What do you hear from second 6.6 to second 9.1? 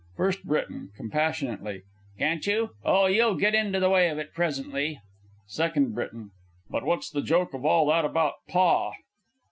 But what's the joke of all that about "Pa"?